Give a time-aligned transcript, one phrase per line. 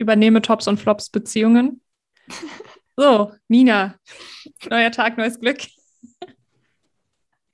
[0.00, 1.80] übernehme Tops und Flops Beziehungen.
[2.96, 3.94] So, Nina,
[4.68, 5.58] neuer Tag, neues Glück.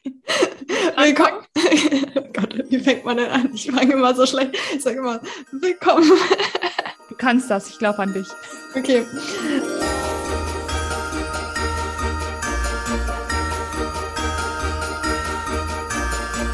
[0.96, 1.44] Willkommen.
[2.14, 3.50] oh Gott, wie fängt man denn an?
[3.52, 4.56] Ich fange immer so schlecht.
[4.74, 5.20] Ich sage immer,
[5.50, 6.10] willkommen.
[7.08, 8.28] Du kannst das, ich glaube an dich.
[8.74, 9.04] Okay.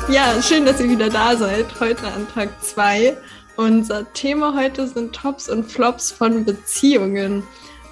[0.09, 1.67] Ja, schön, dass ihr wieder da seid.
[1.81, 3.17] Heute an Tag 2.
[3.57, 7.43] Unser Thema heute sind Tops und Flops von Beziehungen.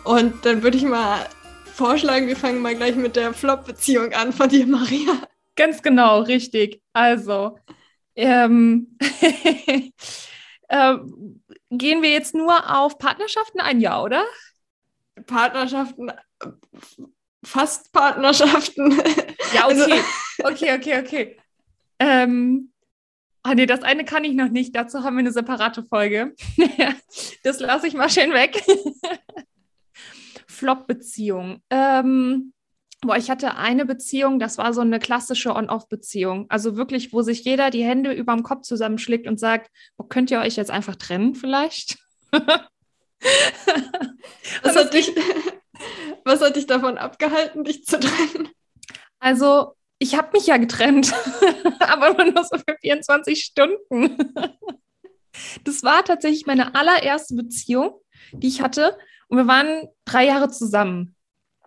[0.05, 1.27] Und dann würde ich mal
[1.75, 5.23] vorschlagen, wir fangen mal gleich mit der Flop-Beziehung an von dir, Maria.
[5.57, 6.81] Ganz genau, richtig.
[6.95, 7.59] Also,
[8.17, 8.97] ähm,
[10.69, 10.97] äh,
[11.71, 14.25] gehen wir jetzt nur auf Partnerschaften ein, ja, oder?
[15.27, 16.11] Partnerschaften,
[17.45, 18.93] fast Partnerschaften.
[19.55, 19.83] Ja, okay.
[19.83, 19.85] Also,
[20.45, 21.37] okay, okay, okay.
[21.99, 22.70] Ähm,
[23.43, 24.75] ah, nee, das eine kann ich noch nicht.
[24.77, 26.35] Dazu haben wir eine separate Folge.
[27.43, 28.63] das lasse ich mal schön weg.
[30.47, 31.63] Flop-Beziehung.
[31.71, 32.53] Ähm,
[33.01, 36.47] boah, ich hatte eine Beziehung, das war so eine klassische On-Off-Beziehung.
[36.51, 40.31] Also wirklich, wo sich jeder die Hände über dem Kopf zusammenschlägt und sagt, oh, könnt
[40.31, 41.99] ihr euch jetzt einfach trennen vielleicht?
[44.63, 45.13] was, hat dich,
[46.25, 48.51] was hat dich davon abgehalten, dich zu trennen?
[49.19, 51.13] Also ich habe mich ja getrennt,
[51.81, 54.17] aber nur so für 24 Stunden.
[55.65, 58.01] das war tatsächlich meine allererste Beziehung,
[58.33, 58.97] die ich hatte.
[59.29, 61.15] Und wir waren drei Jahre zusammen.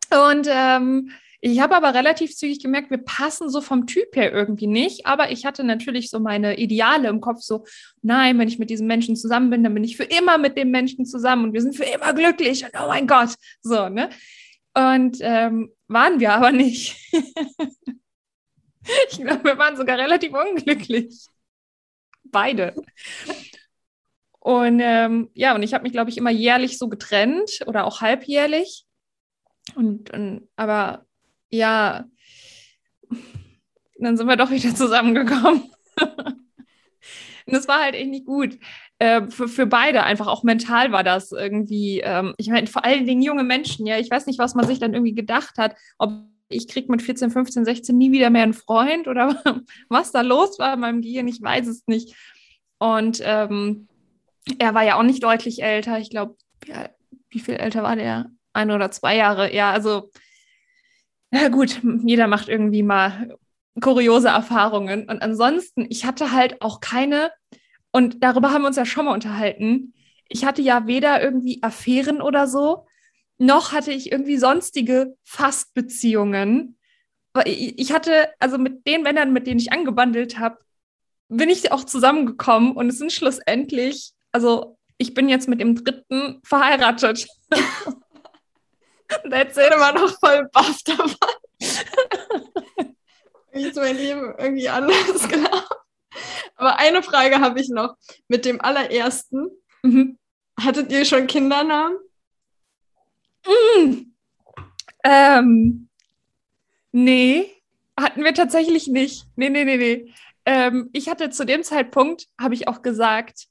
[0.09, 4.68] Und ähm, ich habe aber relativ zügig gemerkt, wir passen so vom Typ her irgendwie
[4.68, 5.06] nicht.
[5.06, 7.66] Aber ich hatte natürlich so meine Ideale im Kopf, so,
[8.02, 10.72] nein, wenn ich mit diesem Menschen zusammen bin, dann bin ich für immer mit dem
[10.72, 13.36] Menschen zusammen und wir sind für immer glücklich und oh mein Gott.
[13.62, 14.09] So, ne?
[14.73, 16.97] Und ähm, waren wir aber nicht.
[19.09, 21.28] Ich glaube, wir waren sogar relativ unglücklich.
[22.23, 22.76] Beide.
[24.40, 28.02] Und ähm, ja, und ich habe mich, glaube ich, immer jährlich so getrennt oder auch
[28.02, 28.86] halbjährlich.
[29.75, 31.06] Und, und aber
[31.50, 32.06] ja,
[33.98, 35.72] dann sind wir doch wieder zusammengekommen.
[36.02, 38.58] und das war halt echt nicht gut.
[39.00, 43.06] Äh, für, für beide einfach, auch mental war das irgendwie, ähm, ich meine, vor allen
[43.06, 46.12] Dingen junge Menschen, ja, ich weiß nicht, was man sich dann irgendwie gedacht hat, ob
[46.50, 49.42] ich kriege mit 14, 15, 16 nie wieder mehr einen Freund oder
[49.90, 52.16] was da los war in meinem Gehirn, ich weiß es nicht.
[52.80, 53.88] Und ähm,
[54.59, 56.00] er war ja auch nicht deutlich älter.
[56.00, 56.36] Ich glaube,
[56.68, 56.90] ja,
[57.30, 58.30] wie viel älter war der?
[58.53, 59.53] Ein oder zwei Jahre.
[59.53, 60.12] Ja, also,
[61.32, 63.38] ja gut, jeder macht irgendwie mal
[63.82, 65.09] kuriose Erfahrungen.
[65.09, 67.32] Und ansonsten, ich hatte halt auch keine,
[67.92, 69.94] und darüber haben wir uns ja schon mal unterhalten,
[70.30, 72.86] ich hatte ja weder irgendwie Affären oder so,
[73.44, 76.78] noch hatte ich irgendwie sonstige Fastbeziehungen.
[77.46, 80.59] Ich hatte, also mit den Männern, mit denen ich angebandelt habe,
[81.28, 86.42] bin ich auch zusammengekommen und es sind schlussendlich, also ich bin jetzt mit dem dritten
[86.44, 87.28] verheiratet.
[89.24, 91.16] und erzähle mal noch voll baff davon.
[93.52, 95.62] Wie ist mein Leben irgendwie anders genau.
[96.56, 97.96] Aber eine Frage habe ich noch.
[98.28, 99.50] Mit dem allerersten,
[99.82, 100.18] mhm.
[100.59, 101.98] hattet ihr schon Kindernamen?
[103.46, 104.14] Mm.
[105.04, 105.90] Ähm,
[106.92, 107.52] nee,
[108.00, 109.26] hatten wir tatsächlich nicht.
[109.36, 110.14] Nee, nee, nee, nee.
[110.46, 113.48] Ähm, ich hatte zu dem Zeitpunkt, habe ich auch gesagt,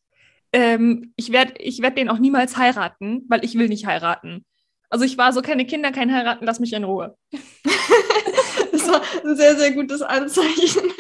[0.53, 4.45] ähm, ich werde ich werd den auch niemals heiraten, weil ich will nicht heiraten.
[4.91, 7.17] Also ich war so, keine Kinder, kein Heiraten, lass mich in Ruhe.
[7.33, 10.93] das war ein sehr, sehr gutes Anzeichen.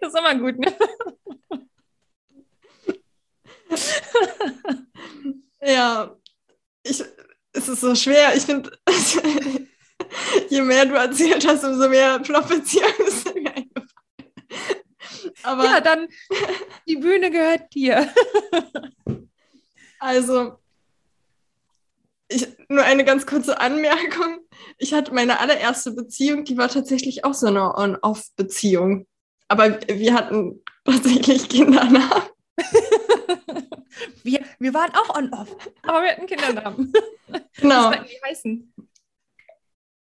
[0.00, 0.72] Das ist immer gut, ne?
[5.62, 6.16] ja,
[6.82, 7.04] ich,
[7.52, 8.34] es ist so schwer.
[8.36, 8.70] Ich finde,
[10.48, 13.88] je mehr du erzählt hast, umso mehr Flop-Beziehungen sind mir eingefallen.
[15.42, 16.08] Aber ja, dann
[16.88, 18.12] die Bühne gehört dir.
[19.98, 20.58] also,
[22.28, 24.38] ich, nur eine ganz kurze Anmerkung.
[24.78, 29.06] Ich hatte meine allererste Beziehung, die war tatsächlich auch so eine On-Off-Beziehung.
[29.48, 32.22] Aber wir hatten tatsächlich Kindernamen.
[34.22, 36.92] Wir, wir waren auch on-off, aber wir hatten Kindernamen.
[37.56, 37.90] Genau.
[37.90, 38.74] Was die heißen?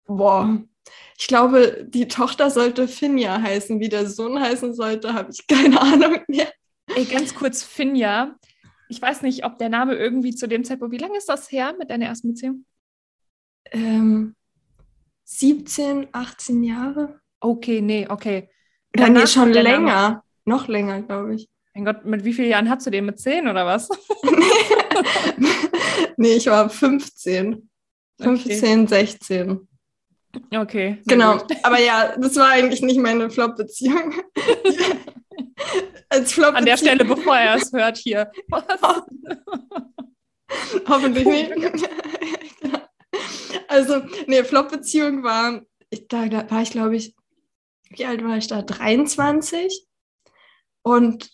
[0.05, 0.61] Boah.
[1.17, 3.79] Ich glaube, die Tochter sollte Finja heißen.
[3.79, 6.51] Wie der Sohn heißen sollte, habe ich keine Ahnung mehr.
[6.95, 8.35] Ey, ganz kurz, Finja.
[8.89, 11.73] Ich weiß nicht, ob der Name irgendwie zu dem Zeitpunkt, wie lange ist das her
[11.77, 12.65] mit deiner ersten Beziehung?
[13.71, 14.35] Ähm,
[15.23, 17.19] 17, 18 Jahre.
[17.39, 18.49] Okay, nee, okay.
[18.95, 20.23] Oder nee, schon länger.
[20.45, 21.49] Noch länger, glaube ich.
[21.73, 23.05] Mein Gott, mit wie vielen Jahren hast du den?
[23.05, 23.89] Mit zehn oder was?
[26.17, 27.69] nee, ich war 15.
[28.21, 28.87] 15, okay.
[28.87, 29.67] 16.
[30.55, 31.01] Okay.
[31.05, 31.37] Genau.
[31.37, 31.57] Gut.
[31.63, 34.13] Aber ja, das war eigentlich nicht meine Flop-Beziehung.
[36.09, 38.31] Als Flop An der Stelle, bevor er es hört, hier.
[40.87, 41.51] Hoffentlich nicht.
[43.67, 47.15] also, nee, Flop-Beziehung war, ich, da, da war ich, glaube ich,
[47.89, 48.61] wie alt war ich da?
[48.61, 49.87] 23.
[50.83, 51.31] Und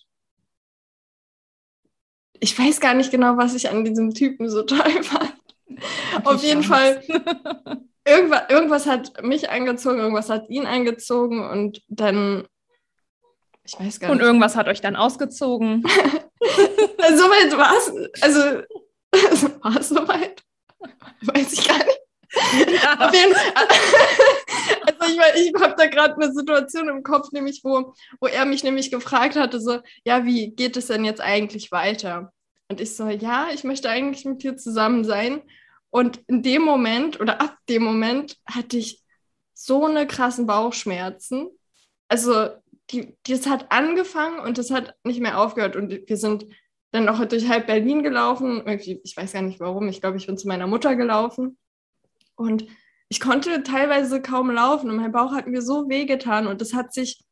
[2.39, 5.33] ich weiß gar nicht genau, was ich an diesem Typen so toll fand.
[6.24, 7.03] Auf jeden Fall,
[8.06, 12.47] irgendwas, irgendwas hat mich angezogen, irgendwas hat ihn angezogen und dann,
[13.63, 14.19] ich weiß gar nicht.
[14.19, 15.83] Und irgendwas hat euch dann ausgezogen.
[16.97, 18.39] also, soweit war es, also
[19.62, 20.41] war es soweit?
[21.21, 22.00] Weiß ich gar nicht.
[22.83, 23.07] Ja.
[23.07, 23.33] Auf jeden
[25.16, 25.32] Fall.
[25.32, 28.64] Also ich, ich habe da gerade eine Situation im Kopf, nämlich wo, wo er mich
[28.64, 32.32] nämlich gefragt hatte, so, ja, wie geht es denn jetzt eigentlich weiter?
[32.70, 35.42] Und ich so, ja, ich möchte eigentlich mit dir zusammen sein.
[35.90, 39.02] Und in dem Moment oder ab dem Moment hatte ich
[39.54, 41.50] so eine krassen Bauchschmerzen.
[42.08, 42.50] Also
[42.92, 45.76] die, das hat angefangen und das hat nicht mehr aufgehört.
[45.76, 46.46] Und wir sind
[46.92, 48.64] dann noch durch halb Berlin gelaufen.
[48.66, 49.88] Irgendwie, ich weiß gar nicht warum.
[49.90, 51.58] Ich glaube, ich bin zu meiner Mutter gelaufen.
[52.36, 52.66] Und
[53.10, 56.94] ich konnte teilweise kaum laufen und mein Bauch hat mir so wehgetan und das hat
[56.94, 57.24] sich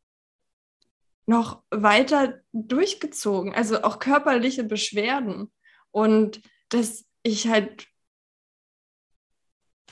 [1.27, 3.53] noch weiter durchgezogen.
[3.53, 5.51] Also auch körperliche Beschwerden.
[5.91, 7.87] Und dass ich halt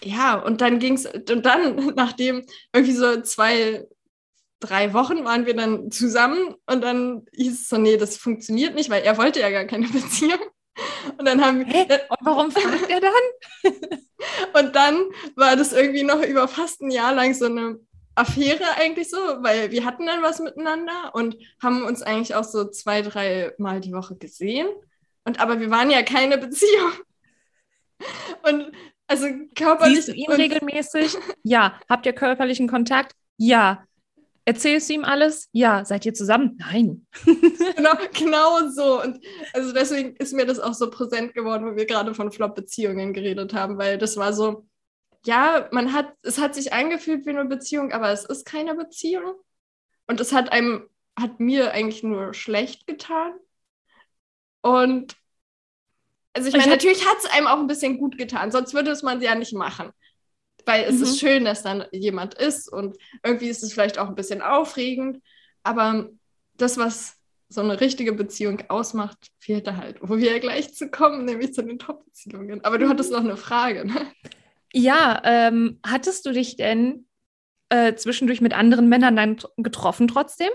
[0.03, 3.87] ja, und dann ging es, und dann, nachdem irgendwie so zwei,
[4.59, 8.89] drei Wochen waren wir dann zusammen und dann hieß es so, nee, das funktioniert nicht,
[8.89, 10.39] weil er wollte ja gar keine Beziehung.
[11.17, 11.81] Und dann haben wir.
[12.09, 13.73] Und warum fragt er dann?
[14.53, 15.05] und dann
[15.35, 17.79] war das irgendwie noch über fast ein Jahr lang so eine
[18.15, 22.69] Affäre eigentlich so, weil wir hatten dann was miteinander und haben uns eigentlich auch so
[22.69, 24.67] zwei, drei Mal die Woche gesehen.
[25.25, 26.91] Und aber wir waren ja keine Beziehung.
[28.43, 28.71] Und
[29.07, 30.05] also körperlich.
[30.05, 31.17] Siehst du ihn regelmäßig?
[31.43, 31.79] Ja.
[31.89, 33.13] Habt ihr körperlichen Kontakt?
[33.37, 33.84] Ja.
[34.47, 35.49] Erzählst du ihm alles?
[35.51, 35.83] Ja.
[35.85, 36.57] Seid ihr zusammen?
[36.59, 37.07] Nein.
[37.75, 39.01] genau, genau so.
[39.01, 39.19] Und
[39.53, 43.53] also deswegen ist mir das auch so präsent geworden, wo wir gerade von Flop-Beziehungen geredet
[43.55, 44.67] haben, weil das war so,
[45.25, 49.33] ja, man hat, es hat sich eingefühlt wie eine Beziehung, aber es ist keine Beziehung.
[50.07, 50.87] Und es hat einem,
[51.19, 53.33] hat mir eigentlich nur schlecht getan.
[54.61, 55.15] Und
[56.33, 59.03] also ich meine, natürlich hat es einem auch ein bisschen gut getan, sonst würde es
[59.03, 59.91] man ja nicht machen.
[60.65, 61.03] Weil es mhm.
[61.03, 65.21] ist schön, dass dann jemand ist und irgendwie ist es vielleicht auch ein bisschen aufregend.
[65.63, 66.09] Aber
[66.57, 67.17] das, was
[67.49, 71.53] so eine richtige Beziehung ausmacht, fehlt da halt, wo wir ja gleich zu kommen, nämlich
[71.53, 72.63] zu den Top-Beziehungen.
[72.63, 73.17] Aber du hattest mhm.
[73.17, 74.11] noch eine Frage, ne?
[74.73, 77.07] Ja, ähm, hattest du dich denn
[77.69, 80.49] äh, zwischendurch mit anderen Männern dann getroffen trotzdem?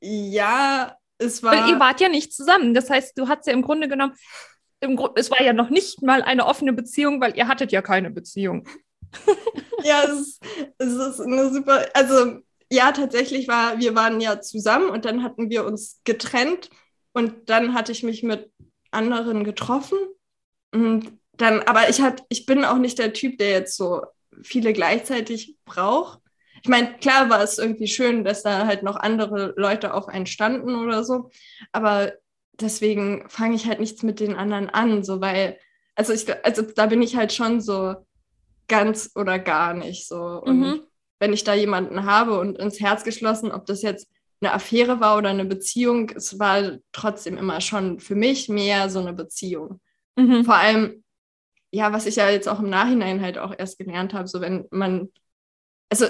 [0.00, 1.52] Ja, es war.
[1.52, 2.74] Weil ihr wart ja nicht zusammen.
[2.74, 4.14] Das heißt, du hattest ja im Grunde genommen,
[4.80, 7.82] im Grund, es war ja noch nicht mal eine offene Beziehung, weil ihr hattet ja
[7.82, 8.68] keine Beziehung.
[9.84, 10.44] ja, es ist,
[10.78, 11.86] es ist eine super.
[11.94, 12.38] Also,
[12.70, 16.70] ja, tatsächlich war, wir waren ja zusammen und dann hatten wir uns getrennt
[17.12, 18.50] und dann hatte ich mich mit
[18.90, 19.98] anderen getroffen.
[20.72, 24.02] Und dann, aber ich, hat, ich bin auch nicht der Typ, der jetzt so
[24.42, 26.20] viele gleichzeitig braucht
[26.62, 30.26] ich meine, klar war es irgendwie schön, dass da halt noch andere Leute auf einen
[30.26, 31.30] standen oder so,
[31.72, 32.12] aber
[32.60, 35.58] deswegen fange ich halt nichts mit den anderen an, so weil,
[35.94, 37.96] also ich, also da bin ich halt schon so
[38.68, 40.16] ganz oder gar nicht so.
[40.16, 40.82] Und mhm.
[41.18, 44.08] wenn ich da jemanden habe und ins Herz geschlossen, ob das jetzt
[44.40, 49.00] eine Affäre war oder eine Beziehung, es war trotzdem immer schon für mich mehr so
[49.00, 49.80] eine Beziehung.
[50.16, 50.44] Mhm.
[50.44, 51.04] Vor allem,
[51.70, 54.66] ja, was ich ja jetzt auch im Nachhinein halt auch erst gelernt habe, so wenn
[54.70, 55.10] man,
[55.90, 56.06] also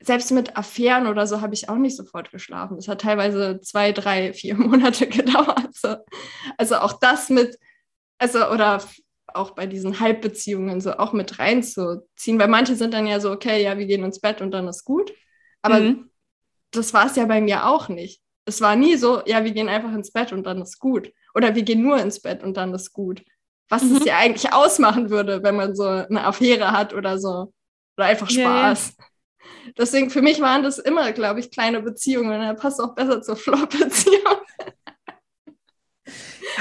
[0.00, 2.76] selbst mit Affären oder so habe ich auch nicht sofort geschlafen.
[2.76, 5.74] Es hat teilweise zwei, drei, vier Monate gedauert.
[5.74, 5.96] So.
[6.58, 7.58] Also auch das mit,
[8.18, 8.82] also oder
[9.34, 13.62] auch bei diesen Halbbeziehungen so auch mit reinzuziehen, weil manche sind dann ja so, okay,
[13.62, 15.12] ja, wir gehen ins Bett und dann ist gut.
[15.62, 16.10] Aber mhm.
[16.70, 18.22] das war es ja bei mir auch nicht.
[18.44, 21.12] Es war nie so, ja, wir gehen einfach ins Bett und dann ist gut.
[21.34, 23.22] Oder wir gehen nur ins Bett und dann ist gut.
[23.68, 23.96] Was mhm.
[23.96, 27.52] es ja eigentlich ausmachen würde, wenn man so eine Affäre hat oder so.
[27.96, 28.94] Oder einfach Spaß.
[28.96, 29.04] Ja, ja.
[29.76, 32.40] Deswegen, für mich waren das immer, glaube ich, kleine Beziehungen.
[32.40, 34.38] Er passt auch besser zur Flop-Beziehung.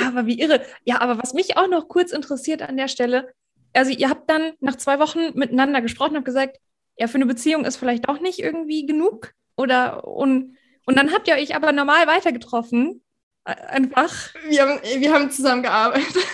[0.05, 0.61] Aber wie irre.
[0.83, 3.33] Ja, aber was mich auch noch kurz interessiert an der Stelle,
[3.73, 6.57] also ihr habt dann nach zwei Wochen miteinander gesprochen, habt gesagt,
[6.97, 9.33] ja, für eine Beziehung ist vielleicht auch nicht irgendwie genug.
[9.57, 13.03] Oder und, und dann habt ihr euch aber normal weitergetroffen.
[13.43, 14.33] Einfach.
[14.47, 16.25] Wir haben, wir haben zusammen gearbeitet.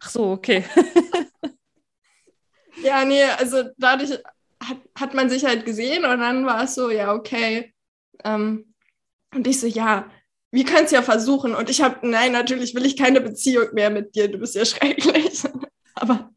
[0.00, 0.64] Ach so, okay.
[2.82, 4.18] ja, nee, also dadurch
[4.68, 7.74] hat, hat man sich halt gesehen und dann war es so, ja, okay.
[8.24, 8.74] Ähm,
[9.34, 10.10] und ich so, ja,
[10.50, 11.54] wir können es ja versuchen.
[11.54, 14.64] Und ich habe, nein, natürlich will ich keine Beziehung mehr mit dir, du bist ja
[14.66, 15.42] schrecklich.
[15.94, 16.30] aber,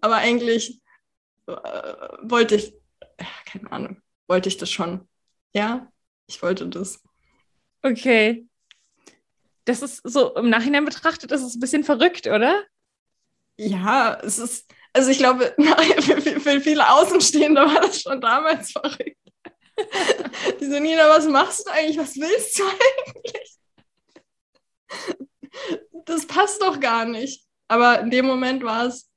[0.00, 0.80] aber eigentlich
[1.46, 1.52] äh,
[2.22, 2.74] wollte ich,
[3.18, 5.08] ja, keine Ahnung, wollte ich das schon.
[5.54, 5.90] Ja,
[6.26, 7.02] ich wollte das.
[7.82, 8.46] Okay.
[9.64, 12.64] das ist so im Nachhinein betrachtet, das ist ein bisschen verrückt, oder?
[13.56, 15.54] Ja, es ist, also ich glaube,
[16.40, 19.16] für, viele Außenstehende war das schon damals verrückt.
[20.60, 21.98] Die so, Nina, was machst du eigentlich?
[21.98, 23.58] Was willst du eigentlich?
[26.04, 27.46] Das passt doch gar nicht.
[27.68, 29.08] Aber in dem Moment war es,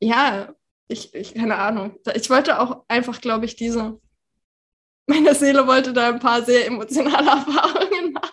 [0.00, 0.54] ja,
[0.88, 1.98] ich, ich, keine Ahnung.
[2.14, 3.98] Ich wollte auch einfach, glaube ich, diese,
[5.06, 8.23] meine Seele wollte da ein paar sehr emotionale Erfahrungen machen.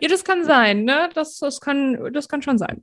[0.00, 1.10] Ja, das kann sein, ne?
[1.14, 2.80] Das, das, kann, das kann schon sein.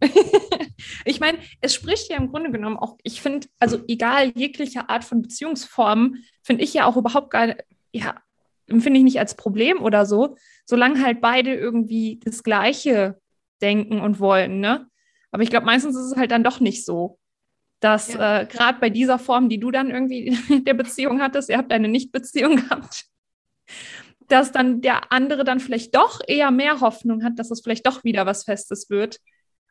[1.06, 5.04] ich meine, es spricht ja im Grunde genommen auch, ich finde, also egal jegliche Art
[5.04, 7.56] von Beziehungsformen, finde ich ja auch überhaupt gar,
[7.92, 8.16] ja,
[8.68, 10.36] empfinde ich nicht als Problem oder so,
[10.66, 13.20] solange halt beide irgendwie das Gleiche
[13.62, 14.88] denken und wollen, ne?
[15.32, 17.20] Aber ich glaube, meistens ist es halt dann doch nicht so
[17.80, 18.42] dass ja.
[18.42, 21.88] äh, gerade bei dieser Form, die du dann irgendwie der Beziehung hattest, ihr habt eine
[21.88, 23.06] Nicht-Beziehung gehabt,
[24.30, 28.04] dass dann der andere dann vielleicht doch eher mehr Hoffnung hat, dass es vielleicht doch
[28.04, 29.20] wieder was Festes wird,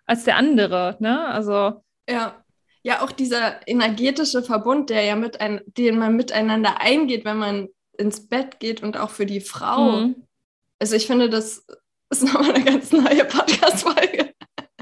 [0.06, 1.26] als der andere, ne?
[1.26, 1.82] Also.
[2.08, 2.44] Ja.
[2.84, 7.68] Ja, auch dieser energetische Verbund, der ja mit ein, den man miteinander eingeht, wenn man
[7.98, 9.92] ins Bett geht und auch für die Frau.
[9.92, 10.26] Mhm.
[10.78, 11.66] Also ich finde, das
[12.10, 14.32] ist nochmal eine ganz neue Podcast-Folge.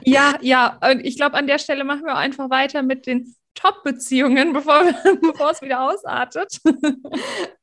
[0.04, 4.52] Ja, ja, und ich glaube, an der Stelle machen wir einfach weiter mit den Top-Beziehungen,
[4.52, 4.84] bevor,
[5.20, 6.60] bevor es wieder ausartet.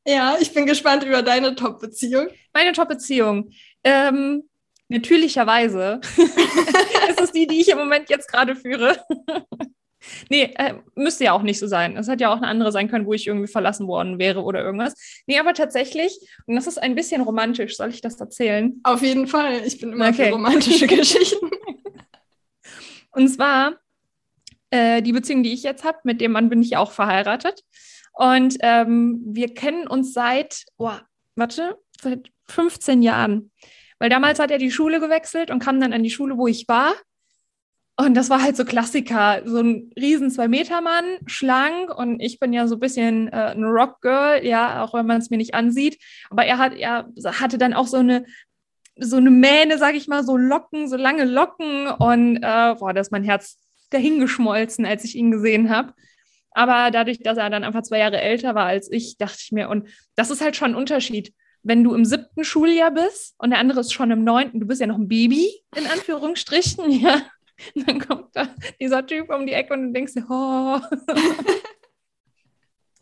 [0.05, 2.27] Ja, ich bin gespannt über deine Top-Beziehung.
[2.53, 3.51] Meine Top-Beziehung.
[3.83, 4.43] Ähm,
[4.89, 6.01] natürlicherweise
[7.09, 8.97] ist es die, die ich im Moment jetzt gerade führe.
[10.29, 11.97] nee, äh, müsste ja auch nicht so sein.
[11.97, 14.63] Es hat ja auch eine andere sein können, wo ich irgendwie verlassen worden wäre oder
[14.63, 14.93] irgendwas.
[15.25, 18.79] Nee, aber tatsächlich, und das ist ein bisschen romantisch, soll ich das erzählen?
[18.83, 19.61] Auf jeden Fall.
[19.65, 20.25] Ich bin immer okay.
[20.25, 21.49] für romantische Geschichten.
[23.11, 23.79] Und zwar
[24.73, 27.63] äh, die Beziehung, die ich jetzt habe, mit dem Mann bin ich auch verheiratet.
[28.11, 30.91] Und ähm, wir kennen uns seit, oh,
[31.35, 33.51] warte, seit 15 Jahren.
[33.99, 36.67] Weil damals hat er die Schule gewechselt und kam dann an die Schule, wo ich
[36.67, 36.93] war.
[37.95, 42.65] Und das war halt so Klassiker, so ein riesen Zwei-Meter-Mann, schlank und ich bin ja
[42.65, 45.99] so ein bisschen äh, ein Rock-Girl, ja, auch wenn man es mir nicht ansieht.
[46.31, 47.07] Aber er hat, er
[47.39, 48.25] hatte dann auch so eine
[48.95, 53.01] so eine Mähne, sag ich mal, so Locken, so lange Locken und äh, boah, da
[53.01, 53.57] ist mein Herz
[53.93, 55.93] dahingeschmolzen, als ich ihn gesehen habe.
[56.51, 59.69] Aber dadurch, dass er dann einfach zwei Jahre älter war als ich, dachte ich mir,
[59.69, 61.33] und das ist halt schon ein Unterschied.
[61.63, 64.81] Wenn du im siebten Schuljahr bist und der andere ist schon im neunten, du bist
[64.81, 67.21] ja noch ein Baby, in Anführungsstrichen, ja.
[67.75, 68.49] Dann kommt da
[68.81, 70.79] dieser Typ um die Ecke und du denkst oh.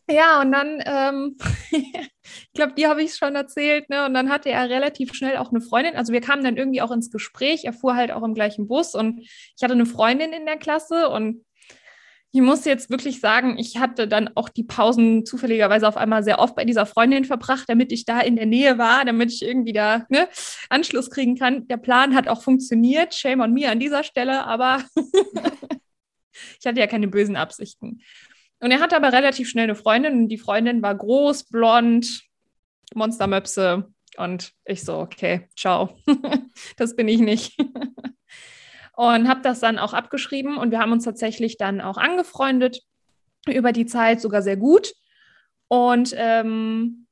[0.10, 1.38] Ja, und dann, ähm,
[2.48, 4.06] ich glaube, die habe ich schon erzählt, ne?
[4.06, 5.96] Und dann hatte er relativ schnell auch eine Freundin.
[5.96, 7.66] Also wir kamen dann irgendwie auch ins Gespräch.
[7.66, 11.10] Er fuhr halt auch im gleichen Bus und ich hatte eine Freundin in der Klasse
[11.10, 11.46] und
[12.34, 16.40] ich muss jetzt wirklich sagen, ich hatte dann auch die Pausen zufälligerweise auf einmal sehr
[16.40, 19.74] oft bei dieser Freundin verbracht, damit ich da in der Nähe war, damit ich irgendwie
[19.74, 20.30] da ne,
[20.70, 21.68] Anschluss kriegen kann.
[21.68, 23.14] Der Plan hat auch funktioniert.
[23.14, 24.82] Shame on me an dieser Stelle, aber
[26.60, 28.02] ich hatte ja keine bösen Absichten.
[28.62, 32.24] Und er hatte aber relativ schnell eine Freundin und die Freundin war groß, blond,
[32.94, 33.92] Monstermöpse.
[34.18, 35.98] Und ich so, okay, ciao.
[36.78, 37.60] das bin ich nicht.
[38.96, 42.82] und habe das dann auch abgeschrieben und wir haben uns tatsächlich dann auch angefreundet
[43.48, 44.94] über die Zeit, sogar sehr gut.
[45.68, 47.08] Und ähm,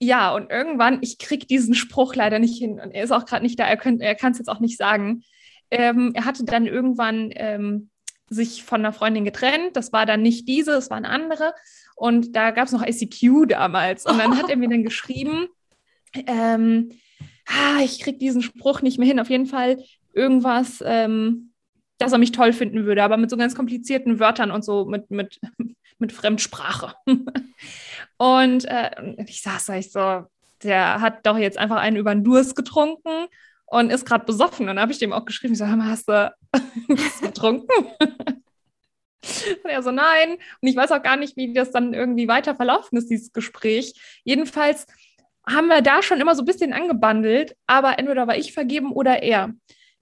[0.00, 3.44] ja, und irgendwann, ich kriege diesen Spruch leider nicht hin und er ist auch gerade
[3.44, 5.22] nicht da, er, er kann es jetzt auch nicht sagen.
[5.70, 7.90] Ähm, er hatte dann irgendwann ähm,
[8.28, 9.76] sich von einer Freundin getrennt.
[9.76, 11.54] Das war dann nicht diese, es war eine andere.
[11.96, 14.06] Und da gab es noch ICQ damals.
[14.06, 15.48] Und dann hat er mir dann geschrieben,
[16.26, 16.90] ähm,
[17.46, 19.20] ah, ich kriege diesen Spruch nicht mehr hin.
[19.20, 19.82] Auf jeden Fall
[20.12, 21.52] irgendwas, ähm,
[21.98, 25.10] dass er mich toll finden würde, aber mit so ganz komplizierten Wörtern und so mit,
[25.10, 25.40] mit,
[25.98, 26.94] mit Fremdsprache.
[28.16, 30.24] und äh, ich saß da, ich so,
[30.62, 33.26] der hat doch jetzt einfach einen über den Durst getrunken
[33.66, 34.68] und ist gerade besoffen.
[34.68, 36.32] Und dann habe ich dem auch geschrieben, ich so, hast du
[37.20, 37.86] getrunken?
[39.64, 40.32] und er so, nein.
[40.60, 43.94] Und ich weiß auch gar nicht, wie das dann irgendwie weiter verlaufen ist, dieses Gespräch.
[44.24, 44.86] Jedenfalls
[45.46, 49.22] haben wir da schon immer so ein bisschen angebandelt, aber entweder war ich vergeben oder
[49.22, 49.54] er.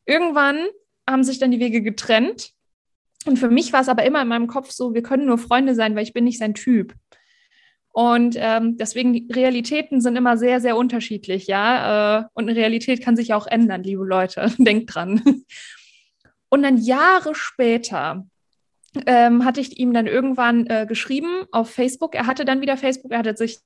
[0.04, 0.66] Irgendwann
[1.08, 2.50] haben sich dann die Wege getrennt.
[3.26, 5.74] Und für mich war es aber immer in meinem Kopf so, wir können nur Freunde
[5.74, 6.94] sein, weil ich bin nicht sein Typ.
[7.96, 12.20] Und ähm, deswegen, Realitäten sind immer sehr, sehr unterschiedlich, ja.
[12.20, 14.52] Äh, und eine Realität kann sich auch ändern, liebe Leute.
[14.58, 15.22] Denkt dran.
[16.48, 18.26] Und dann Jahre später
[19.06, 22.14] ähm, hatte ich ihm dann irgendwann äh, geschrieben auf Facebook.
[22.14, 23.58] Er hatte dann wieder Facebook, er hatte sich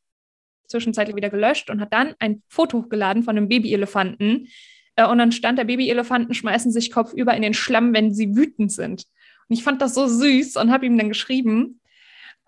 [0.67, 4.49] zwischenzeitlich wieder gelöscht und hat dann ein Foto hochgeladen von einem Babyelefanten.
[4.97, 8.73] Äh, und dann stand der Babyelefanten, schmeißen sich kopfüber in den Schlamm, wenn sie wütend
[8.73, 9.05] sind.
[9.49, 11.81] Und ich fand das so süß und habe ihm dann geschrieben,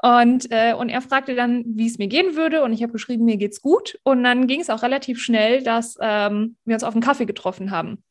[0.04, 2.62] Und, äh, und er fragte dann, wie es mir gehen würde.
[2.64, 4.00] Und ich habe geschrieben, mir geht's gut.
[4.02, 7.70] Und dann ging es auch relativ schnell, dass ähm, wir uns auf einen Kaffee getroffen
[7.70, 8.02] haben.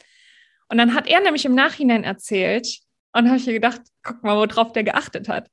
[0.71, 2.79] Und dann hat er nämlich im Nachhinein erzählt,
[3.13, 5.51] und habe ich mir gedacht, guck mal, worauf der geachtet hat.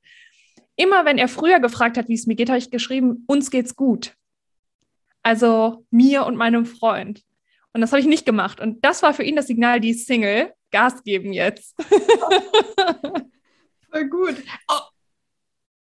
[0.77, 3.75] Immer wenn er früher gefragt hat, wie es mir geht, habe ich geschrieben, uns geht's
[3.75, 4.15] gut.
[5.21, 7.21] Also mir und meinem Freund.
[7.73, 8.61] Und das habe ich nicht gemacht.
[8.61, 11.75] Und das war für ihn das Signal, die Single, Gas geben jetzt.
[13.91, 14.35] Voll gut.
[14.69, 14.79] Oh,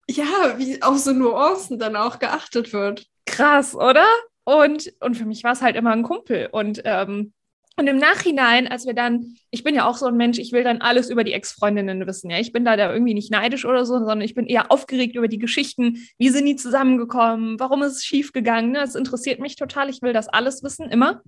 [0.10, 3.06] ja, wie auf so Nuancen dann auch geachtet wird.
[3.28, 4.08] Krass, oder?
[4.46, 6.50] Und, und für mich war es halt immer ein Kumpel.
[6.52, 7.34] Und, ähm,
[7.80, 10.64] und im Nachhinein, als wir dann, ich bin ja auch so ein Mensch, ich will
[10.64, 12.32] dann alles über die Ex-Freundinnen wissen.
[12.32, 15.16] Ja, ich bin da, da irgendwie nicht neidisch oder so, sondern ich bin eher aufgeregt
[15.16, 15.98] über die Geschichten.
[16.18, 17.60] Wie sind die zusammengekommen?
[17.60, 18.72] Warum ist es schief gegangen?
[18.72, 18.80] Ne?
[18.80, 19.92] Das interessiert mich total.
[19.92, 21.22] Ich will das alles wissen, immer.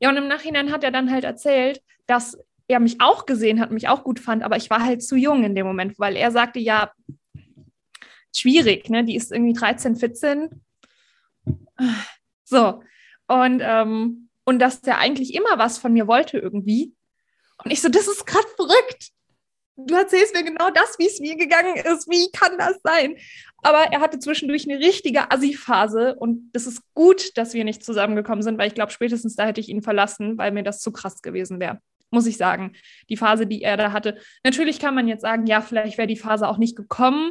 [0.00, 2.36] Ja, und im Nachhinein hat er dann halt erzählt, dass
[2.66, 5.44] er mich auch gesehen hat, mich auch gut fand, aber ich war halt zu jung
[5.44, 6.90] in dem Moment, weil er sagte, ja,
[8.34, 9.04] schwierig, ne?
[9.04, 10.48] Die ist irgendwie 13, 14.
[12.44, 12.82] So.
[13.28, 16.92] Und, ähm, und dass der eigentlich immer was von mir wollte irgendwie.
[17.62, 19.10] Und ich so, das ist gerade verrückt.
[19.76, 22.10] Du erzählst mir genau das, wie es mir gegangen ist.
[22.10, 23.14] Wie kann das sein?
[23.62, 28.42] Aber er hatte zwischendurch eine richtige Assi-Phase und das ist gut, dass wir nicht zusammengekommen
[28.42, 31.22] sind, weil ich glaube, spätestens da hätte ich ihn verlassen, weil mir das zu krass
[31.22, 31.78] gewesen wäre.
[32.10, 32.72] Muss ich sagen.
[33.08, 34.18] Die Phase, die er da hatte.
[34.42, 37.30] Natürlich kann man jetzt sagen, ja, vielleicht wäre die Phase auch nicht gekommen,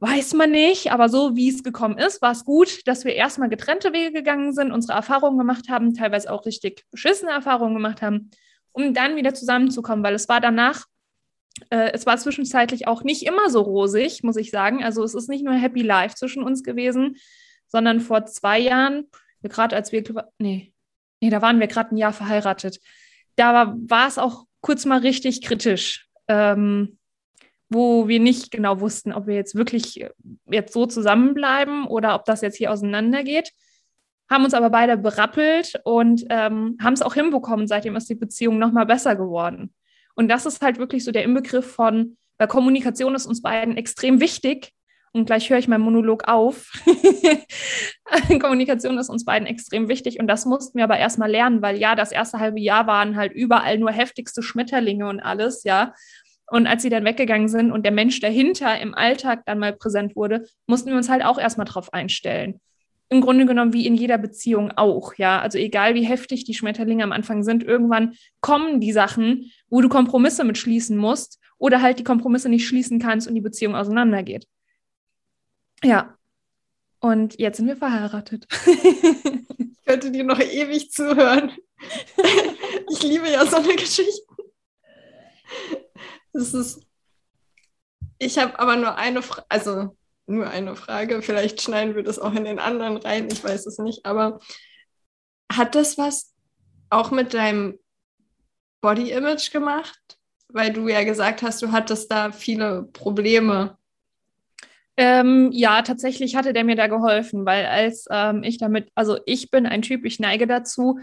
[0.00, 3.48] Weiß man nicht, aber so wie es gekommen ist, war es gut, dass wir erstmal
[3.48, 8.30] getrennte Wege gegangen sind, unsere Erfahrungen gemacht haben, teilweise auch richtig beschissene Erfahrungen gemacht haben,
[8.72, 10.84] um dann wieder zusammenzukommen, weil es war danach,
[11.70, 14.84] äh, es war zwischenzeitlich auch nicht immer so rosig, muss ich sagen.
[14.84, 17.16] Also es ist nicht nur Happy Life zwischen uns gewesen,
[17.68, 19.08] sondern vor zwei Jahren,
[19.42, 20.02] gerade als wir,
[20.38, 20.72] nee,
[21.20, 22.80] nee, da waren wir gerade ein Jahr verheiratet,
[23.36, 26.08] da war, es auch kurz mal richtig kritisch.
[26.28, 26.98] Ähm,
[27.74, 30.10] wo wir nicht genau wussten, ob wir jetzt wirklich äh,
[30.46, 33.50] jetzt so zusammenbleiben oder ob das jetzt hier auseinandergeht.
[34.30, 37.66] Haben uns aber beide berappelt und ähm, haben es auch hinbekommen.
[37.66, 39.74] Seitdem ist die Beziehung noch mal besser geworden.
[40.14, 44.20] Und das ist halt wirklich so der Inbegriff von, weil Kommunikation ist uns beiden extrem
[44.20, 44.72] wichtig.
[45.12, 46.72] Und gleich höre ich meinen Monolog auf.
[48.40, 50.18] Kommunikation ist uns beiden extrem wichtig.
[50.18, 53.32] Und das mussten wir aber erstmal lernen, weil ja, das erste halbe Jahr waren halt
[53.32, 55.94] überall nur heftigste Schmetterlinge und alles, ja.
[56.54, 60.14] Und als sie dann weggegangen sind und der Mensch dahinter im Alltag dann mal präsent
[60.14, 62.60] wurde, mussten wir uns halt auch erstmal drauf einstellen.
[63.08, 65.40] Im Grunde genommen wie in jeder Beziehung auch, ja.
[65.40, 69.88] Also egal wie heftig die Schmetterlinge am Anfang sind, irgendwann kommen die Sachen, wo du
[69.88, 74.46] Kompromisse mit schließen musst oder halt die Kompromisse nicht schließen kannst und die Beziehung auseinandergeht.
[75.82, 76.16] Ja.
[77.00, 78.46] Und jetzt sind wir verheiratet.
[78.66, 81.50] ich könnte dir noch ewig zuhören.
[82.92, 84.22] ich liebe ja so eine Geschichte.
[86.34, 86.80] Das ist.
[88.18, 91.22] Ich habe aber nur eine Frage, also nur eine Frage.
[91.22, 94.04] Vielleicht schneiden wir das auch in den anderen rein, ich weiß es nicht.
[94.04, 94.40] Aber
[95.50, 96.34] hat das was
[96.90, 97.78] auch mit deinem
[98.80, 99.98] Body Image gemacht?
[100.48, 103.78] Weil du ja gesagt hast, du hattest da viele Probleme.
[104.96, 109.50] Ähm, ja, tatsächlich hatte der mir da geholfen, weil als ähm, ich damit, also ich
[109.50, 111.00] bin ein Typ, ich neige dazu,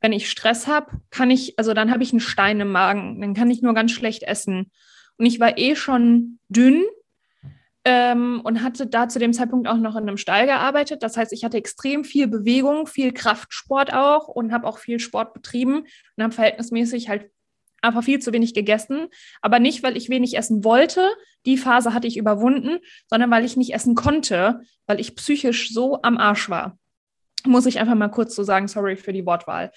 [0.00, 3.34] wenn ich Stress habe, kann ich, also dann habe ich einen Stein im Magen, dann
[3.34, 4.70] kann ich nur ganz schlecht essen.
[5.18, 6.84] Und ich war eh schon dünn
[7.84, 11.02] ähm, und hatte da zu dem Zeitpunkt auch noch in einem Stall gearbeitet.
[11.02, 15.34] Das heißt, ich hatte extrem viel Bewegung, viel Kraftsport auch und habe auch viel Sport
[15.34, 15.84] betrieben
[16.16, 17.30] und habe verhältnismäßig halt
[17.82, 19.08] einfach viel zu wenig gegessen.
[19.42, 21.06] Aber nicht, weil ich wenig essen wollte.
[21.46, 26.00] Die Phase hatte ich überwunden, sondern weil ich nicht essen konnte, weil ich psychisch so
[26.02, 26.78] am Arsch war
[27.46, 29.72] muss ich einfach mal kurz so sagen, sorry für die Wortwahl.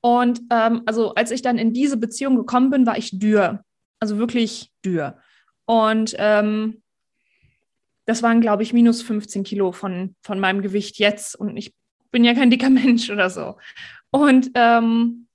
[0.00, 3.64] Und ähm, also als ich dann in diese Beziehung gekommen bin, war ich dürr.
[3.98, 5.18] Also wirklich dürr.
[5.66, 6.82] Und ähm,
[8.06, 11.36] das waren, glaube ich, minus 15 Kilo von, von meinem Gewicht jetzt.
[11.36, 11.74] Und ich
[12.10, 13.56] bin ja kein dicker Mensch oder so.
[14.10, 15.26] Und, ähm,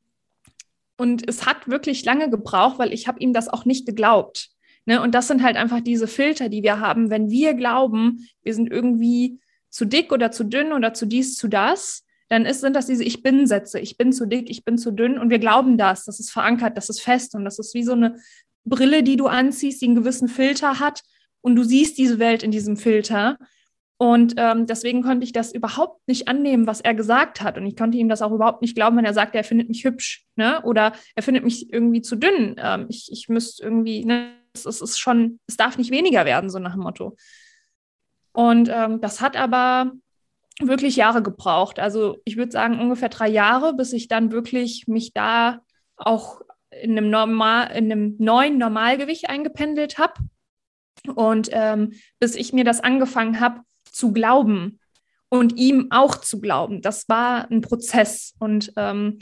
[0.97, 4.49] und es hat wirklich lange gebraucht, weil ich habe ihm das auch nicht geglaubt.
[4.85, 5.01] Ne?
[5.01, 8.71] Und das sind halt einfach diese Filter, die wir haben, wenn wir glauben, wir sind
[8.71, 9.39] irgendwie
[9.75, 13.03] zu dick oder zu dünn oder zu dies, zu das, dann ist, sind das diese
[13.03, 13.77] Ich bin-Sätze.
[13.77, 16.05] Ich bin zu dick, ich bin zu dünn und wir glauben das.
[16.05, 18.15] Das ist verankert, das ist fest und das ist wie so eine
[18.63, 21.01] Brille, die du anziehst, die einen gewissen Filter hat
[21.41, 23.37] und du siehst diese Welt in diesem Filter.
[23.97, 27.57] Und ähm, deswegen konnte ich das überhaupt nicht annehmen, was er gesagt hat.
[27.57, 29.83] Und ich konnte ihm das auch überhaupt nicht glauben, wenn er sagt, er findet mich
[29.83, 30.61] hübsch, ne?
[30.63, 32.55] Oder er findet mich irgendwie zu dünn.
[32.57, 34.31] Ähm, ich, ich müsste irgendwie, ne?
[34.53, 37.17] Es, es ist schon, es darf nicht weniger werden, so nach dem Motto.
[38.35, 39.93] Und ähm, das hat aber
[40.59, 41.79] wirklich Jahre gebraucht.
[41.79, 45.61] Also ich würde sagen ungefähr drei Jahre, bis ich dann wirklich mich da
[45.95, 50.15] auch in einem, normal, in einem neuen Normalgewicht eingependelt habe.
[51.15, 54.79] Und ähm, bis ich mir das angefangen habe zu glauben
[55.29, 58.33] und ihm auch zu glauben, das war ein Prozess.
[58.39, 59.19] Und, ähm,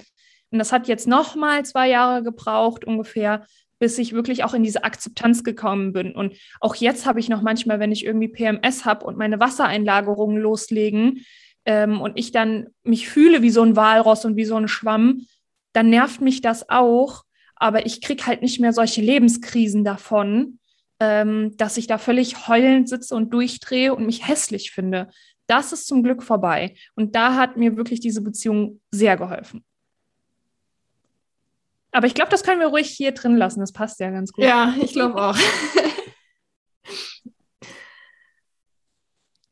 [0.49, 3.45] und das hat jetzt noch mal zwei Jahre gebraucht ungefähr,
[3.83, 6.15] bis ich wirklich auch in diese Akzeptanz gekommen bin.
[6.15, 10.37] Und auch jetzt habe ich noch manchmal, wenn ich irgendwie PMS habe und meine Wassereinlagerungen
[10.37, 11.25] loslegen
[11.65, 15.27] ähm, und ich dann mich fühle wie so ein Walross und wie so ein Schwamm,
[15.73, 17.25] dann nervt mich das auch.
[17.57, 20.59] Aber ich kriege halt nicht mehr solche Lebenskrisen davon,
[21.01, 25.09] ähm, dass ich da völlig heulend sitze und durchdrehe und mich hässlich finde.
[25.45, 26.75] Das ist zum Glück vorbei.
[26.95, 29.65] Und da hat mir wirklich diese Beziehung sehr geholfen.
[31.93, 33.59] Aber ich glaube, das können wir ruhig hier drin lassen.
[33.59, 34.43] Das passt ja ganz gut.
[34.43, 35.37] Ja, ich glaube auch.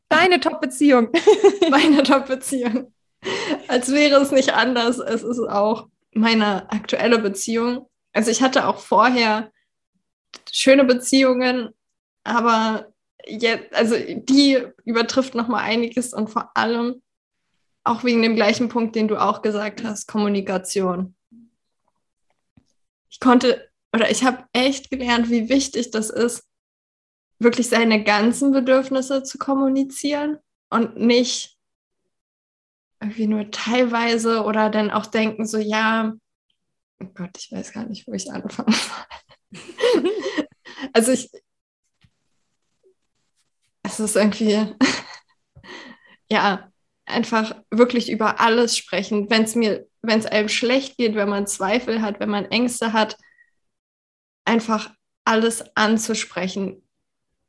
[0.10, 1.10] Deine Top-Beziehung.
[1.70, 2.94] Meine Top-Beziehung.
[3.68, 4.98] Als wäre es nicht anders.
[4.98, 7.88] Es ist auch meine aktuelle Beziehung.
[8.12, 9.52] Also ich hatte auch vorher
[10.52, 11.70] schöne Beziehungen,
[12.24, 12.88] aber
[13.26, 17.02] jetzt, also die übertrifft noch mal einiges und vor allem
[17.84, 21.16] auch wegen dem gleichen Punkt, den du auch gesagt hast, Kommunikation
[23.12, 26.48] ich konnte oder ich habe echt gelernt, wie wichtig das ist,
[27.40, 30.38] wirklich seine ganzen Bedürfnisse zu kommunizieren
[30.70, 31.58] und nicht
[33.02, 36.14] irgendwie nur teilweise oder dann auch denken, so ja,
[37.02, 40.12] oh Gott, ich weiß gar nicht, wo ich anfangen soll.
[40.94, 41.30] also ich,
[43.84, 44.76] es ist irgendwie,
[46.32, 46.72] ja,
[47.06, 49.30] einfach wirklich über alles sprechen.
[49.30, 52.94] Wenn es mir wenn es einem schlecht geht, wenn man Zweifel hat, wenn man Ängste
[52.94, 53.18] hat,
[54.46, 54.92] einfach
[55.26, 56.82] alles anzusprechen.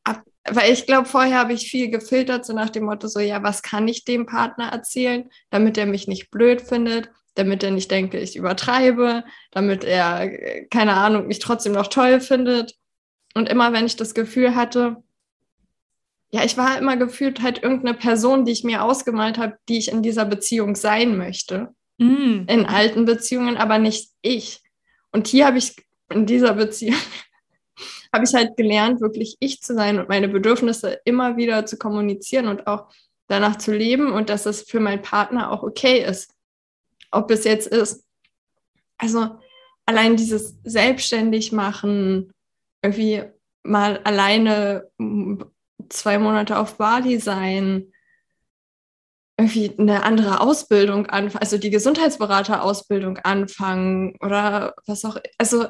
[0.04, 3.42] Ab, weil ich glaube, vorher habe ich viel gefiltert, so nach dem Motto, so ja,
[3.42, 7.90] was kann ich dem Partner erzählen, damit er mich nicht blöd findet, damit er nicht
[7.90, 12.74] denke, ich übertreibe, damit er, keine Ahnung, mich trotzdem noch toll findet.
[13.34, 15.02] Und immer wenn ich das Gefühl hatte,
[16.30, 19.90] ja, ich war immer gefühlt halt irgendeine Person, die ich mir ausgemalt habe, die ich
[19.90, 22.46] in dieser Beziehung sein möchte mm.
[22.48, 24.62] in alten Beziehungen, aber nicht ich.
[25.10, 25.76] Und hier habe ich
[26.10, 26.96] in dieser Beziehung
[28.12, 32.48] habe ich halt gelernt, wirklich ich zu sein und meine Bedürfnisse immer wieder zu kommunizieren
[32.48, 32.88] und auch
[33.28, 36.34] danach zu leben und dass es für meinen Partner auch okay ist.
[37.10, 38.04] Ob es jetzt ist,
[38.98, 39.38] also
[39.86, 42.32] allein dieses selbstständig machen,
[42.82, 43.22] irgendwie
[43.62, 44.88] mal alleine
[45.88, 47.92] zwei Monate auf Bali sein,
[49.42, 55.66] irgendwie eine andere Ausbildung anfangen, also die Gesundheitsberaterausbildung anfangen oder was auch, also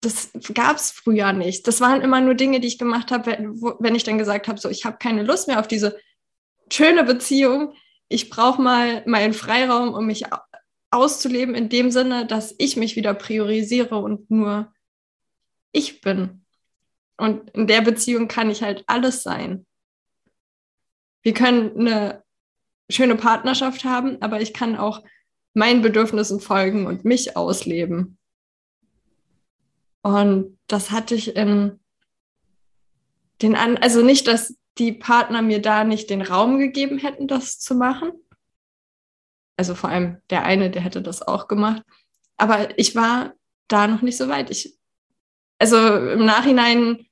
[0.00, 1.66] das gab es früher nicht.
[1.66, 3.36] Das waren immer nur Dinge, die ich gemacht habe,
[3.80, 5.98] wenn ich dann gesagt habe, so ich habe keine Lust mehr auf diese
[6.72, 7.74] schöne Beziehung.
[8.08, 10.24] Ich brauche mal meinen Freiraum, um mich
[10.90, 14.72] auszuleben, in dem Sinne, dass ich mich wieder priorisiere und nur
[15.72, 16.44] ich bin.
[17.16, 19.66] Und in der Beziehung kann ich halt alles sein
[21.22, 22.22] wir können eine
[22.90, 25.02] schöne Partnerschaft haben, aber ich kann auch
[25.54, 28.18] meinen Bedürfnissen folgen und mich ausleben.
[30.02, 31.80] Und das hatte ich in
[33.42, 37.58] den an, also nicht, dass die Partner mir da nicht den Raum gegeben hätten, das
[37.58, 38.12] zu machen.
[39.56, 41.82] Also vor allem der eine, der hätte das auch gemacht.
[42.36, 43.34] Aber ich war
[43.66, 44.50] da noch nicht so weit.
[44.50, 44.78] Ich,
[45.58, 47.06] also im Nachhinein,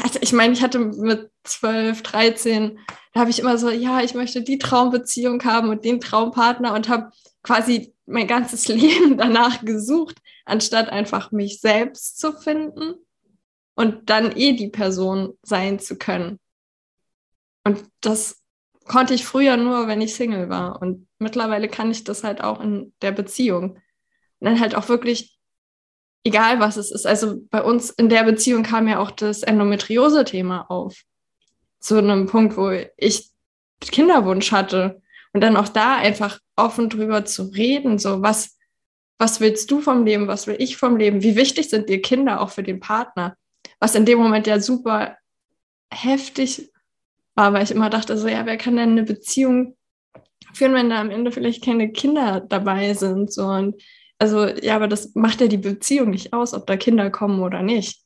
[0.00, 2.78] hatte, ich meine, ich hatte mit 12, 13
[3.12, 6.88] da habe ich immer so, ja, ich möchte die Traumbeziehung haben und den Traumpartner und
[6.88, 7.10] habe
[7.42, 12.94] quasi mein ganzes Leben danach gesucht, anstatt einfach mich selbst zu finden
[13.74, 16.38] und dann eh die Person sein zu können.
[17.64, 18.40] Und das
[18.86, 20.80] konnte ich früher nur, wenn ich Single war.
[20.80, 23.72] Und mittlerweile kann ich das halt auch in der Beziehung.
[23.72, 23.80] Und
[24.40, 25.38] dann halt auch wirklich,
[26.24, 27.06] egal was es ist.
[27.06, 31.04] Also bei uns in der Beziehung kam ja auch das Endometriose-Thema auf
[31.80, 33.30] zu einem Punkt, wo ich
[33.80, 35.00] Kinderwunsch hatte.
[35.32, 38.58] Und dann auch da einfach offen drüber zu reden, so was,
[39.18, 42.40] was willst du vom Leben, was will ich vom Leben, wie wichtig sind dir Kinder
[42.40, 43.36] auch für den Partner,
[43.78, 45.16] was in dem Moment ja super
[45.92, 46.70] heftig
[47.34, 49.76] war, weil ich immer dachte, so ja, wer kann denn eine Beziehung
[50.52, 53.80] führen, wenn da am Ende vielleicht keine Kinder dabei sind, so und
[54.18, 57.62] also ja, aber das macht ja die Beziehung nicht aus, ob da Kinder kommen oder
[57.62, 58.02] nicht.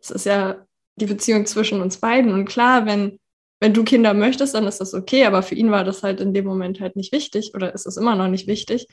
[0.00, 2.32] Es ist ja die Beziehung zwischen uns beiden.
[2.32, 3.18] Und klar, wenn,
[3.60, 6.34] wenn du Kinder möchtest, dann ist das okay, aber für ihn war das halt in
[6.34, 8.86] dem Moment halt nicht wichtig oder ist es immer noch nicht wichtig.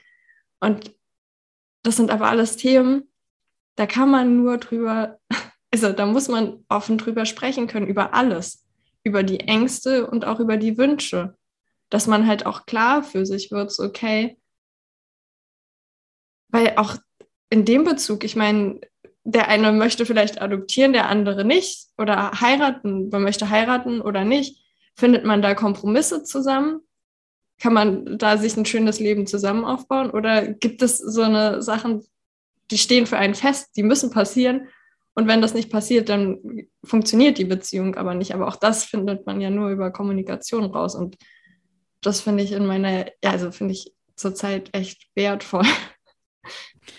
[0.60, 0.94] Und
[1.84, 3.10] das sind aber alles Themen,
[3.76, 5.20] da kann man nur drüber,
[5.74, 8.66] also da muss man offen drüber sprechen können, über alles,
[9.04, 11.36] über die Ängste und auch über die Wünsche,
[11.90, 14.38] dass man halt auch klar für sich wird, so okay,
[16.50, 16.98] weil auch
[17.50, 18.82] in dem Bezug, ich meine,
[19.30, 24.64] der eine möchte vielleicht adoptieren, der andere nicht oder heiraten, man möchte heiraten oder nicht.
[24.96, 26.80] Findet man da Kompromisse zusammen?
[27.60, 30.12] Kann man da sich ein schönes Leben zusammen aufbauen?
[30.12, 32.06] Oder gibt es so eine Sachen,
[32.72, 34.70] die stehen für einen fest, die müssen passieren?
[35.14, 36.40] Und wenn das nicht passiert, dann
[36.86, 38.34] funktioniert die Beziehung aber nicht.
[38.34, 40.96] Aber auch das findet man ja nur über Kommunikation raus.
[40.96, 41.18] Und
[42.02, 45.66] das finde ich in meiner, ja, also finde ich zurzeit echt wertvoll.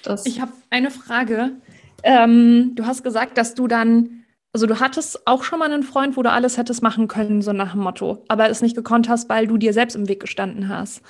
[0.02, 1.62] Das ich habe eine Frage.
[2.02, 6.16] Ähm, du hast gesagt, dass du dann, also du hattest auch schon mal einen Freund,
[6.16, 9.28] wo du alles hättest machen können, so nach dem Motto, aber es nicht gekonnt hast,
[9.28, 11.02] weil du dir selbst im Weg gestanden hast.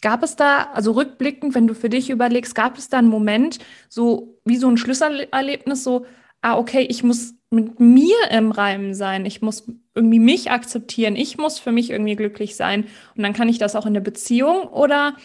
[0.00, 3.58] Gab es da, also rückblickend, wenn du für dich überlegst, gab es da einen Moment,
[3.88, 6.06] so wie so ein Schlüsselerlebnis, so,
[6.40, 11.38] ah, okay, ich muss mit mir im Reim sein, ich muss irgendwie mich akzeptieren, ich
[11.38, 12.84] muss für mich irgendwie glücklich sein
[13.16, 15.16] und dann kann ich das auch in der Beziehung oder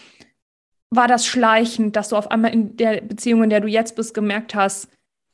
[0.90, 4.14] war das schleichend, dass du auf einmal in der Beziehung, in der du jetzt bist,
[4.14, 4.88] gemerkt hast,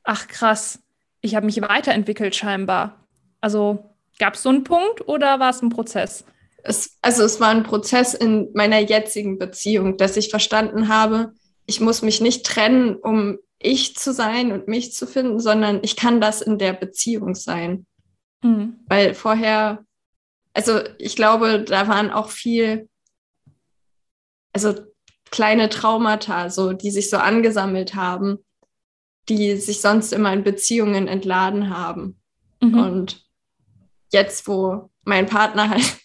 [0.03, 0.79] ach krass,
[1.21, 3.07] ich habe mich weiterentwickelt scheinbar.
[3.41, 6.25] Also gab es so einen Punkt oder war es ein Prozess?
[6.63, 11.33] Es, also es war ein Prozess in meiner jetzigen Beziehung, dass ich verstanden habe,
[11.65, 15.95] ich muss mich nicht trennen, um ich zu sein und mich zu finden, sondern ich
[15.95, 17.85] kann das in der Beziehung sein.
[18.41, 18.79] Mhm.
[18.87, 19.85] Weil vorher,
[20.53, 22.89] also ich glaube, da waren auch viel,
[24.53, 24.73] also
[25.29, 28.39] kleine Traumata, so, die sich so angesammelt haben,
[29.29, 32.19] die sich sonst immer in Beziehungen entladen haben.
[32.61, 32.79] Mhm.
[32.79, 33.25] Und
[34.11, 35.97] jetzt, wo mein Partner halt,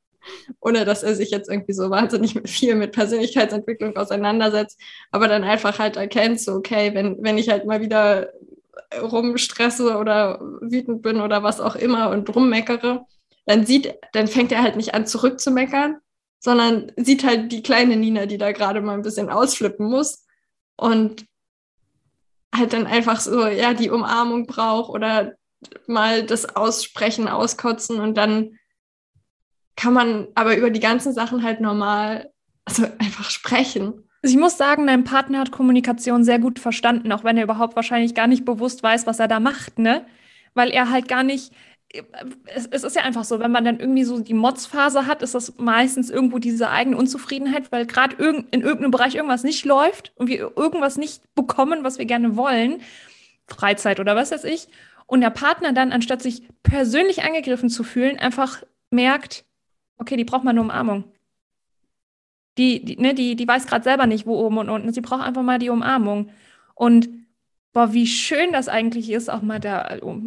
[0.60, 5.78] ohne dass er sich jetzt irgendwie so wahnsinnig viel mit Persönlichkeitsentwicklung auseinandersetzt, aber dann einfach
[5.78, 8.30] halt erkennt, so, okay, wenn, wenn ich halt mal wieder
[9.00, 13.06] rumstresse oder wütend bin oder was auch immer und rummeckere,
[13.46, 15.98] dann sieht, dann fängt er halt nicht an zurückzumeckern,
[16.40, 20.26] sondern sieht halt die kleine Nina, die da gerade mal ein bisschen ausflippen muss
[20.76, 21.26] und
[22.54, 25.34] halt dann einfach so, ja, die Umarmung braucht oder
[25.86, 28.58] mal das Aussprechen, Auskotzen und dann
[29.76, 32.30] kann man aber über die ganzen Sachen halt normal,
[32.64, 34.08] also einfach sprechen.
[34.22, 37.76] Also ich muss sagen, dein Partner hat Kommunikation sehr gut verstanden, auch wenn er überhaupt
[37.76, 40.06] wahrscheinlich gar nicht bewusst weiß, was er da macht, ne?
[40.54, 41.52] Weil er halt gar nicht,
[42.46, 45.34] es, es, ist ja einfach so, wenn man dann irgendwie so die Motzphase hat, ist
[45.34, 50.12] das meistens irgendwo diese eigene Unzufriedenheit, weil gerade irg in irgendeinem Bereich irgendwas nicht läuft
[50.16, 52.80] und wir irgendwas nicht bekommen, was wir gerne wollen,
[53.46, 54.68] Freizeit oder was weiß ich,
[55.06, 59.44] und der Partner dann, anstatt sich persönlich angegriffen zu fühlen, einfach merkt,
[59.98, 61.04] okay, die braucht mal eine Umarmung.
[62.56, 64.94] Die, die, ne, die, die weiß gerade selber nicht, wo oben und unten ist.
[64.94, 66.30] Sie braucht einfach mal die Umarmung.
[66.74, 67.08] Und
[67.72, 70.20] boah, wie schön das eigentlich ist, auch mal der, oh,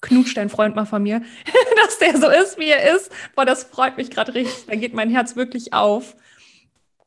[0.00, 1.22] knutscht ein Freund mal von mir,
[1.84, 3.10] dass der so ist, wie er ist.
[3.34, 4.66] Boah, das freut mich gerade richtig.
[4.66, 6.16] Da geht mein Herz wirklich auf.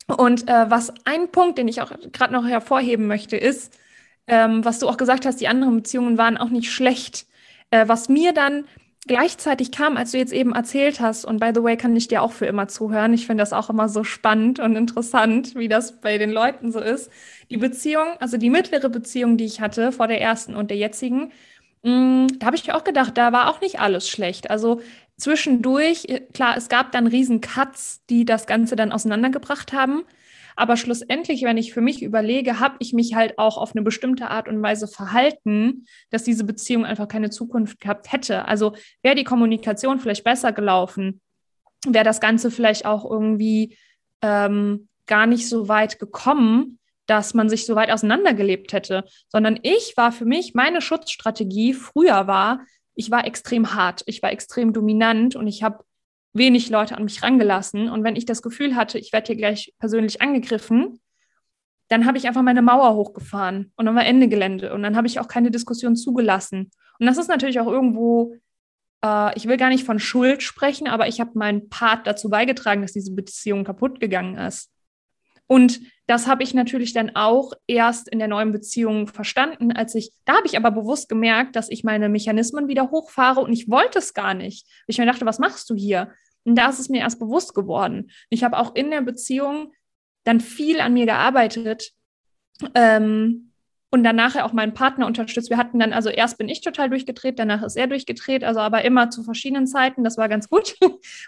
[0.06, 3.72] Und äh, was ein Punkt, den ich auch gerade noch hervorheben möchte, ist,
[4.26, 7.26] ähm, was du auch gesagt hast, die anderen Beziehungen waren auch nicht schlecht.
[7.70, 8.64] Äh, was mir dann
[9.06, 12.22] gleichzeitig kam, als du jetzt eben erzählt hast, und by the way, kann ich dir
[12.22, 13.12] auch für immer zuhören.
[13.14, 16.80] Ich finde das auch immer so spannend und interessant, wie das bei den Leuten so
[16.80, 17.10] ist.
[17.50, 21.32] Die Beziehung, also die mittlere Beziehung, die ich hatte vor der ersten und der jetzigen,
[21.82, 24.50] da habe ich auch gedacht, da war auch nicht alles schlecht.
[24.50, 24.80] Also
[25.16, 30.04] zwischendurch, äh, klar, es gab dann riesen Cuts, die das Ganze dann auseinandergebracht haben.
[30.56, 34.28] Aber schlussendlich, wenn ich für mich überlege, habe ich mich halt auch auf eine bestimmte
[34.28, 38.46] Art und Weise verhalten, dass diese Beziehung einfach keine Zukunft gehabt hätte.
[38.46, 41.22] Also wäre die Kommunikation vielleicht besser gelaufen,
[41.86, 43.78] wäre das Ganze vielleicht auch irgendwie
[44.20, 46.78] ähm, gar nicht so weit gekommen,
[47.10, 52.28] dass man sich so weit auseinandergelebt hätte, sondern ich war für mich, meine Schutzstrategie früher
[52.28, 52.60] war,
[52.94, 55.82] ich war extrem hart, ich war extrem dominant und ich habe
[56.32, 57.90] wenig Leute an mich rangelassen.
[57.90, 61.00] Und wenn ich das Gefühl hatte, ich werde hier gleich persönlich angegriffen,
[61.88, 65.08] dann habe ich einfach meine Mauer hochgefahren und dann war Ende Gelände und dann habe
[65.08, 66.70] ich auch keine Diskussion zugelassen.
[67.00, 68.36] Und das ist natürlich auch irgendwo,
[69.04, 72.82] äh, ich will gar nicht von Schuld sprechen, aber ich habe meinen Part dazu beigetragen,
[72.82, 74.70] dass diese Beziehung kaputt gegangen ist.
[75.48, 80.10] Und das habe ich natürlich dann auch erst in der neuen Beziehung verstanden, als ich,
[80.24, 84.00] da habe ich aber bewusst gemerkt, dass ich meine Mechanismen wieder hochfahre und ich wollte
[84.00, 84.66] es gar nicht.
[84.88, 86.10] Ich mir dachte, was machst du hier?
[86.42, 88.10] Und da ist es mir erst bewusst geworden.
[88.28, 89.72] Ich habe auch in der Beziehung
[90.24, 91.92] dann viel an mir gearbeitet
[92.74, 93.52] ähm,
[93.92, 95.48] und dann nachher auch meinen Partner unterstützt.
[95.48, 98.84] Wir hatten dann, also erst bin ich total durchgedreht, danach ist er durchgedreht, also aber
[98.84, 100.02] immer zu verschiedenen Zeiten.
[100.02, 100.74] Das war ganz gut,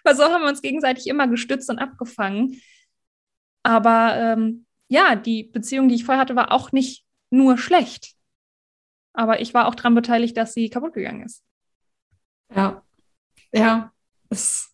[0.03, 2.61] weil so haben wir uns gegenseitig immer gestützt und abgefangen.
[3.62, 8.13] Aber ähm, ja, die Beziehung, die ich vorher hatte, war auch nicht nur schlecht.
[9.15, 11.43] Aber ich war auch daran beteiligt, dass sie kaputt gegangen ist.
[12.55, 12.83] Ja,
[13.55, 13.91] ja,
[14.29, 14.71] es,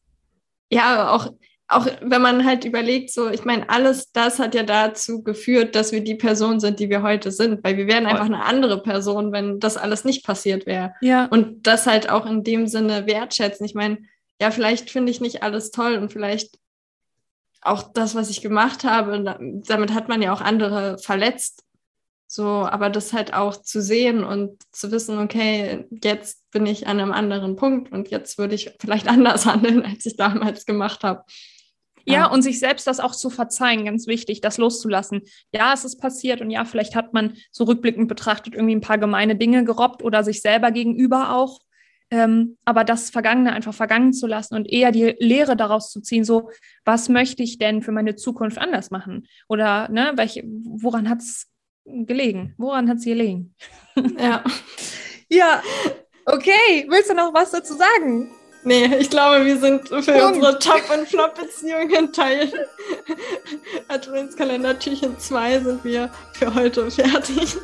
[0.70, 1.32] ja, auch,
[1.68, 5.92] auch wenn man halt überlegt, so, ich meine, alles das hat ja dazu geführt, dass
[5.92, 9.30] wir die Person sind, die wir heute sind, weil wir wären einfach eine andere Person,
[9.30, 10.94] wenn das alles nicht passiert wäre.
[11.00, 11.26] Ja.
[11.26, 13.64] Und das halt auch in dem Sinne wertschätzen.
[13.64, 13.98] Ich meine,
[14.40, 16.58] ja, vielleicht finde ich nicht alles toll und vielleicht
[17.60, 21.64] auch das, was ich gemacht habe, damit hat man ja auch andere verletzt.
[22.30, 27.00] So, aber das halt auch zu sehen und zu wissen, okay, jetzt bin ich an
[27.00, 31.24] einem anderen Punkt und jetzt würde ich vielleicht anders handeln, als ich damals gemacht habe.
[32.04, 35.22] Ja, und sich selbst das auch zu verzeihen, ganz wichtig, das loszulassen.
[35.52, 38.96] Ja, es ist passiert und ja, vielleicht hat man so rückblickend betrachtet irgendwie ein paar
[38.96, 41.60] gemeine Dinge gerobbt oder sich selber gegenüber auch.
[42.10, 46.24] Ähm, aber das Vergangene einfach vergangen zu lassen und eher die Lehre daraus zu ziehen,
[46.24, 46.50] so,
[46.84, 49.26] was möchte ich denn für meine Zukunft anders machen?
[49.48, 51.48] Oder ne, welche, woran hat es
[51.84, 52.54] gelegen?
[52.56, 53.54] Woran hat es gelegen?
[54.18, 54.42] Ja.
[55.28, 55.62] ja,
[56.24, 56.86] okay.
[56.88, 58.30] Willst du noch was dazu sagen?
[58.64, 60.36] Nee, ich glaube, wir sind für Punkt.
[60.36, 62.52] unsere Top- und Flop-Beziehungen Teil
[63.88, 67.56] Adventskalender Türchen 2 sind wir für heute fertig.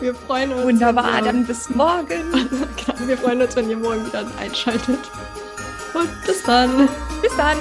[0.00, 0.64] Wir freuen uns.
[0.64, 2.08] Wunderbar, dann bis morgen.
[3.06, 5.00] wir freuen uns, wenn ihr morgen wieder einschaltet.
[5.94, 6.88] Und bis dann.
[7.20, 7.56] Bis dann.